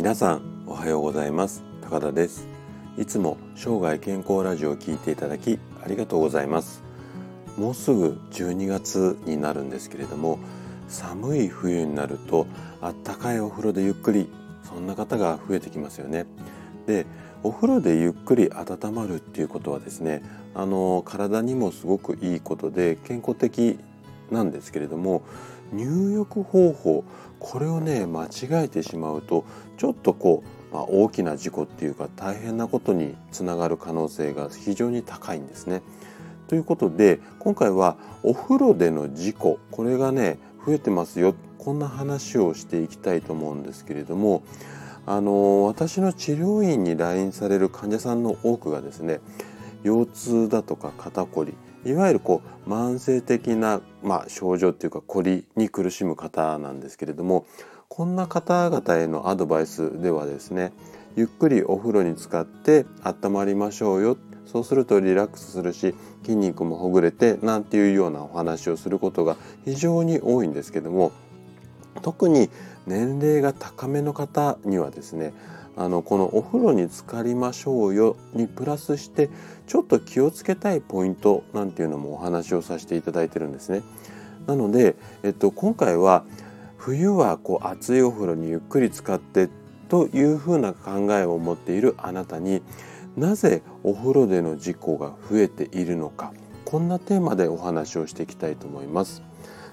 [0.00, 1.62] 皆さんおはようございます。
[1.82, 2.48] 高田です。
[2.96, 6.82] いつも生涯健康ラジオを聞いていただきありがとうございます。
[7.58, 10.38] もうすぐ12月になるんですけれども
[10.88, 12.46] 寒い冬になると
[12.80, 14.30] あったかいお風呂でゆっくり
[14.64, 16.24] そんな方が増えてきますよね。
[16.86, 17.04] で
[17.42, 20.22] お風呂でゆっくり温まるっていうことはですね
[20.54, 23.78] あの体にもすごくいいことで健康的
[24.30, 25.24] なんですけれども
[25.72, 27.04] 入浴方法
[27.38, 29.44] これをね間違えてしまうと
[29.76, 30.42] ちょっとこ
[30.72, 35.82] う、まあ、大きな事故っていうか大変なことにつながる可能性が非常に高いんですね。
[36.48, 44.42] ということで今回はお風呂での事故これがね増えてますよこんな話をしていきたいと思うんですけれども
[45.06, 49.20] あの私の治療院に来院される患者さんの多くがですね
[49.84, 57.46] 腰痛だとか肩こりいわゆるこう慢性的な、まあ、症状っていうかこりに苦しむ方なんですけれども
[57.88, 60.72] こんな方々へのアドバイスではですね
[61.16, 64.16] ゆっくりお風呂に浸かって温まりましょうよ。
[64.46, 71.12] そうするとリラックスするし筋肉もほぐれてなんていうようなお話をすることが非常に多いんですけども
[72.02, 72.50] 特に
[72.86, 75.32] 年齢が高めの方にはですね
[75.76, 79.30] あのこのお風呂に浸かりましょうよにプラスして
[79.66, 83.82] ちょっと気をつけたいポイントなんていうのもお話をさせていただいてるんですね。
[84.46, 86.24] なので、えっと、今回は
[86.76, 89.48] 冬はこう熱いお風呂にゆっくり浸かって
[89.88, 92.62] というふうな考えを持っているあなたに
[93.16, 96.32] なぜお風呂での事故が増えているのか
[96.64, 99.29] こんなテーマでお話をしていきたいと思います。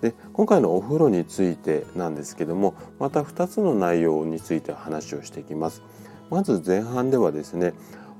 [0.00, 5.82] で今回のお風呂についてなんですけどもまた2つの内容について話をしていきます
[6.30, 7.74] まず前半ではですね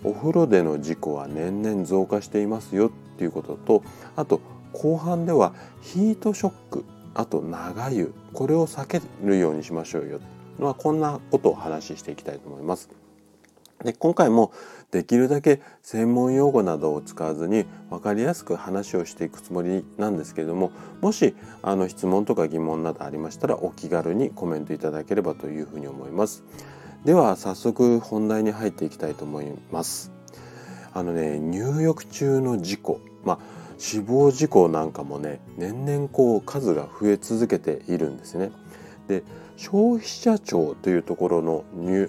[0.04, 3.82] お風呂での事故は年々増加していますよっていうことと
[4.16, 4.40] あと
[4.72, 10.20] 後半ではヒートショックあと長湯これを避けるようにしましょうよ、
[10.58, 12.88] まあ、こんなことを話していきたいと思います。
[13.84, 14.52] で今回も
[14.90, 26.44] できるだけ専門用語などを使わずに分かりやすく話をしていくつもりなんですけれどももしあの質問とか疑問などありましたらお気軽にコメントいただければというふうに思います。
[27.04, 30.12] では早速本題に入っていきたいと思います。
[30.92, 33.38] あのね入浴中の事故まあ
[33.78, 38.50] 死亡事故なんかもね年々こう数が増え続けているんですね。
[39.08, 39.22] で
[39.60, 41.64] 消費者庁というところの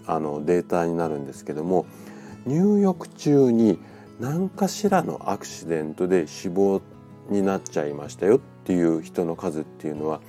[0.07, 1.85] あのデータになるんですけども
[2.45, 3.77] 入浴中に
[4.21, 6.81] 何かしらのアクシデントで死亡
[7.29, 10.21] になっちゃいましたよっていう人の数っていうのは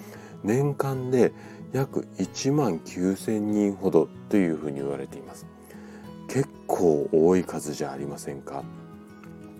[0.42, 1.32] 年間で
[1.72, 5.46] 約1万9,000人ほどというふうに言われています。
[6.28, 8.64] 結構多い数じゃありませんか？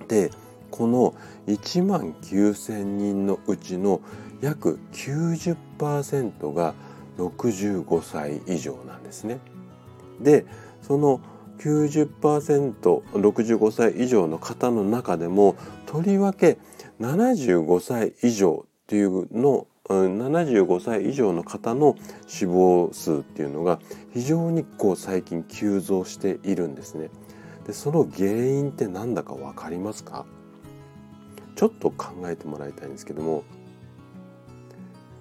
[0.08, 0.32] で
[0.72, 1.14] この
[1.46, 4.00] 1万9,000人のうちの
[4.40, 6.74] 約90%が
[7.18, 9.40] 65歳以上なんですね。
[10.20, 10.46] で
[10.82, 11.20] その
[11.58, 15.56] 90%65 歳以上の方の中でも
[15.86, 16.58] とりわけ
[17.00, 21.96] 75歳以上っていうの75歳以上の方の
[22.26, 23.78] 死亡数っていうのが
[24.12, 27.10] 非常にこう最近急増しているんですね。
[27.66, 30.24] でその原因って何だか分かりますか？
[31.54, 33.44] ちょっと考えてもらいたいんですけども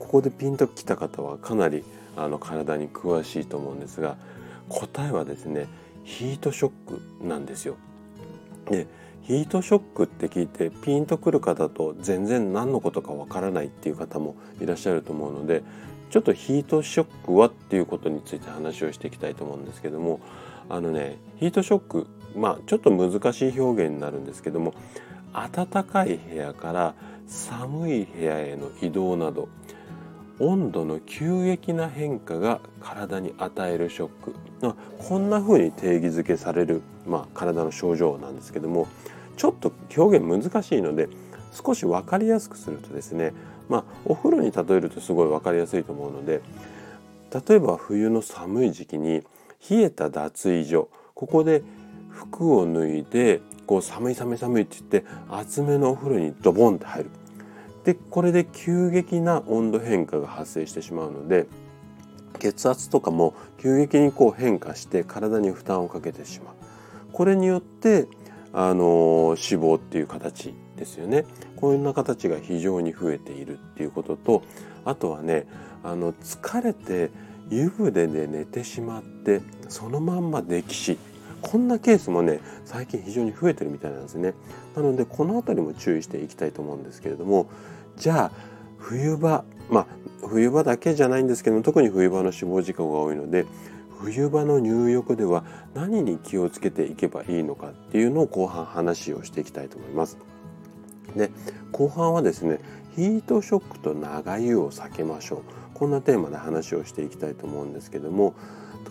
[0.02, 1.84] ここでピンときた方はかなり
[2.18, 4.18] あの体に詳しいと思うんですが
[4.68, 5.68] 答えはですね
[6.04, 6.72] ヒートショッ
[7.20, 7.78] クなんですよ。
[8.70, 8.88] で
[9.22, 15.62] ヒートショックって聞いてピンとくる方と全然何のことかわからないっていう方もいらっしゃると思うので
[16.10, 20.20] ちょっとヒートショックはっていうことについて話をしていきたいと思うんですけども
[20.68, 24.74] あのねヒートショックまあちょっと難しい表現になるんですけども
[25.34, 26.96] 暖かい部屋から
[27.28, 29.48] 寒い部屋への移動など
[30.40, 38.88] 温度の急激な変化が体に与えるショック、まあ、こんな風に定義づけされる、まあ、体の症状なんですけども
[39.38, 41.10] ちょっと表現難しいので
[41.52, 43.34] 少し分かりやすくするとですね、
[43.70, 46.42] まあ、お風呂に例えるとすごい分かりやすいと思うので
[47.48, 49.24] 例えば冬の寒い時期に
[49.70, 51.64] 冷えた脱衣所ここで
[52.10, 57.10] 服を脱いでこう寒い寒い寒いって言って厚めのお風呂にドボンって入る。
[57.84, 61.48] でこれで急激な温度変化が発生してしまうので
[62.40, 66.56] 血圧とかも急激にこう変化して体に負担をかけてしまう。
[67.12, 68.08] これによって
[68.54, 71.26] あの死亡っていう形ですよね。
[71.56, 74.44] こんな形が非常に増えているっていうことと
[74.86, 75.46] あとはね
[75.84, 77.12] あの疲れて
[77.50, 80.98] 湯船で寝てしまってそのまんま溺死。
[81.42, 84.34] こんなケースもね最近非常に増えてるみたいなんですね
[84.76, 87.50] なのでこの辺りも注意していきたいと思うんですけれども
[87.98, 88.32] じゃあ
[88.78, 89.88] 冬場まあ
[90.28, 93.46] 冬場だけじゃないんですけども特に冬場の死亡事故が多いので
[94.00, 95.44] 冬場の入浴では
[95.76, 100.18] 何に気をつけていけばいいのかっていうのを後半話をしていきたいと思います。
[101.16, 101.30] で
[101.72, 102.60] 後半はですね
[102.96, 105.42] ヒートショックと長湯を避けましょう
[105.74, 108.34] こんなテーマで話をしていきたいと思うんですけども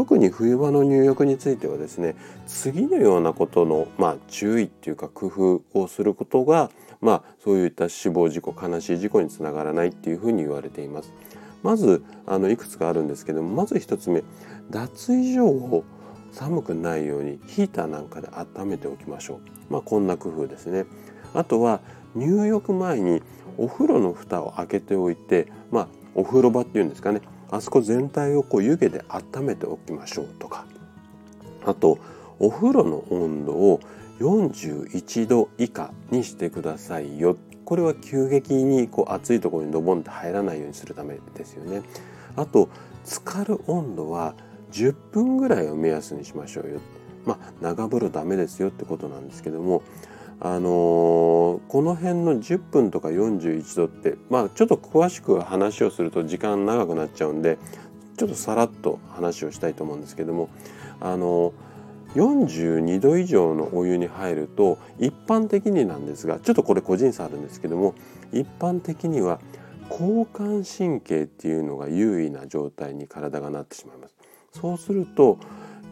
[0.01, 2.17] 特に冬場の入浴についてはですね
[2.47, 6.71] 次のようなことの、まあ、注意っていうか工夫をすることが、
[7.03, 11.13] まあ、そういった死亡事故悲しい事故につながらないっていうふうに言われています。
[11.63, 14.25] まずあのいくつかあるんですけどもまず1つ目
[14.71, 15.85] 脱衣所を
[16.33, 19.41] 寒くないようにヒーターなんかで温めておきましょう。
[19.69, 20.87] まあ、こんな工夫ですね。
[21.35, 21.83] あとは
[22.15, 23.21] 入浴前に
[23.59, 27.21] お風呂の蓋を開けておいて、まあ、お風呂場っていうんですかね
[27.51, 30.65] あそこ全体をこう湯気で温めておきましょうとか。
[31.65, 31.99] あと
[32.39, 33.81] お風呂の温度を
[34.21, 37.37] 41度以下にしてくださいよ。
[37.65, 41.83] これは急激にこう暑いところにドボンって入らないようにするためですよね。
[42.37, 42.69] あと
[43.05, 44.35] 浸かる温度は
[44.73, 46.81] 10分ぐらいを目安にしましょうよ。
[47.25, 49.83] まあ長風呂ダメですよってことなんですけども
[50.43, 57.59] あのー、この辺の10分とか41度ってまあちょっと詳しく話をすると時間長くなっちゃうんで
[58.17, 60.49] ちょっとさらっと話をしたいと思うんですけども
[60.99, 62.21] あのー、
[62.55, 67.95] 42度以上のお湯に入ると一般的になんですがちょっとこれ個人差あるんですけども
[68.33, 69.41] 一般的には
[69.91, 74.15] 交感神経っていうのが優位な状態に体がなってしまいます。
[74.53, 75.39] そうすると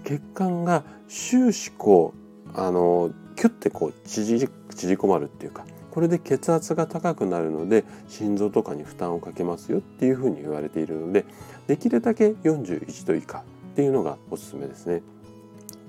[0.05, 4.49] 血管が終始こうあのキュッてこう縮
[4.97, 11.25] こまるっていうかこれで血圧が高くなるので心臓とかに負担をかけますよっていうふうに言われているので
[11.67, 13.43] できるだけ41度以下っ
[13.75, 15.03] ていうのがおすすめですね。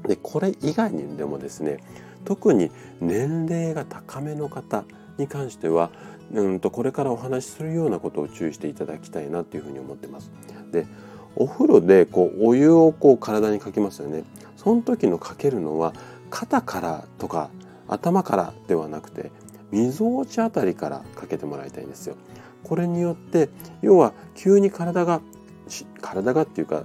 [0.08, 1.78] でこれ以外にでもですね
[2.26, 2.72] 特に
[3.02, 4.84] 年齢が高めの方
[5.18, 5.92] に関しては
[6.34, 10.32] うんとこれからお話しするようなことを注意していただきたいなというふうに思ってます。
[10.72, 10.86] で
[11.36, 14.24] お風呂でこうお湯をこう体にかけますよね。
[14.58, 15.94] その時のかけるのは
[16.30, 17.50] 肩からとか
[17.88, 19.32] 頭からではなくて
[19.72, 22.16] みぞおちあたりからかけてもらいたいんですよ。
[22.64, 23.50] これによって
[23.82, 25.22] 要は急に体が
[26.02, 26.84] 体がっていうか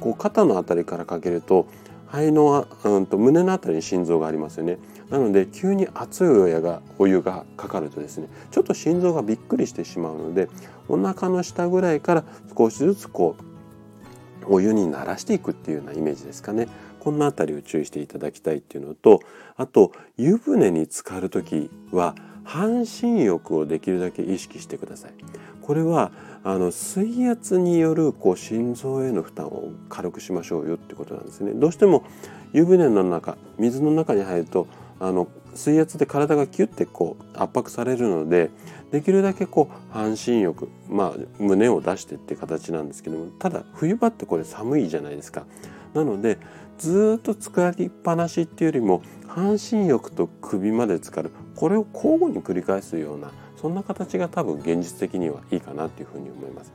[0.00, 1.66] こう肩のあたりからかけると
[2.06, 4.78] 肺の、うんと、胸のあたりに心臓がありますよね。
[5.10, 10.48] なので急に熱いお湯がお湯がかかるとですねちょっと心臓がびっくりしてしまうので
[10.88, 12.24] お腹の下ぐらいから
[12.56, 13.42] 少しずつこう
[14.48, 16.68] お湯に慣らしていくっていうようなイメージですかね。
[17.00, 19.20] こんな辺りを注意していただきたいっていうのと
[19.56, 25.12] あと湯船に浸かる時は半身浴をできるだけ意識してください。
[25.62, 26.12] これは
[26.44, 31.52] あの水圧によるこう心臓への負担を軽くしましょうよってことなんですね。
[31.52, 32.04] どうしても
[32.52, 34.68] 湯船の中水の中に入ると
[35.00, 38.50] あの水圧で体がキュッてこう圧迫されるので
[38.90, 45.44] できるだけこう半身浴まあ胸を出してって形なんですけどもただ冬場ってこれ寒いじゃないですか。
[45.94, 46.38] なので
[46.78, 56.72] ずっと使いっぱなしっていうよりも半身浴と首まで浸かるこれを交互に繰り返すようなそんな形が多分現実的にはいいかなっていうふうに思います。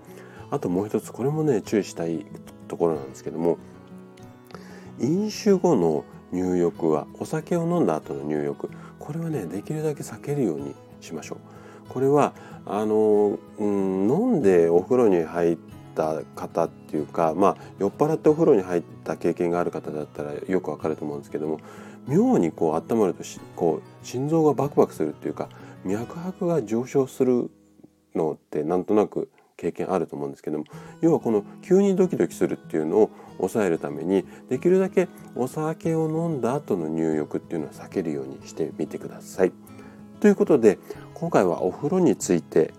[0.49, 2.25] あともう一つこれもね注意したい
[2.67, 3.57] ところなんですけども
[4.99, 8.69] 飲酒後の入浴はお酒を飲んだ後の入浴
[8.99, 11.60] これはねできるだけ避けるようにしましょう。
[11.91, 12.33] これは
[12.65, 15.57] あの、うん、飲んでお風呂に入っ
[15.93, 21.59] た方っていうか、まあ、酔っ払ってお風呂に入った経験がある方だったらよくわかると思うんですけども
[22.07, 23.23] 妙にこう温まると
[23.57, 25.49] こう心臓がバクバクするっていうか
[25.83, 27.51] 脈拍が上昇する
[28.15, 30.65] のってなんとなく経験あると思うんですけども
[31.01, 39.51] 要はこの急にドキドキするっていうのを抑えるためにできるだけお酒を飲んだ後の入浴っていうのは避けるようにしてみてください。
[40.21, 40.77] ということで
[41.15, 42.73] 今回はお風呂について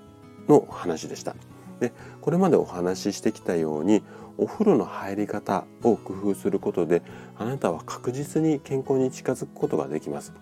[0.48, 1.34] の話でした。
[1.80, 4.02] でこれまでお話ししてきたように
[4.38, 7.02] お風呂の入り方を工夫することで
[7.36, 10.32] あなたは確実に健康に近づくことができます。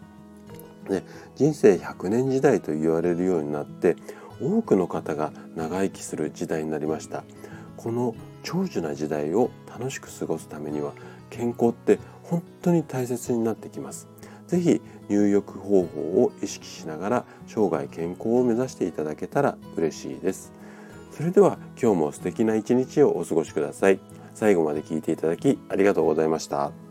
[0.88, 1.02] で
[1.37, 3.97] 人生100年時代と言われるようになって
[4.40, 7.25] 多くの方が長生きする時代になりました
[7.76, 10.92] この長寿な時代を楽しく過ごすためには
[11.28, 14.09] 健康って本当に大切になってきます
[14.50, 20.52] 是非入浴方法を意識しながら生涯健康を目指していただけたら嬉しいです
[21.11, 24.00] それでは今日も素敵な一日をお過ごしください。
[24.35, 26.89] 最後まで聞いていただきありがとうございました。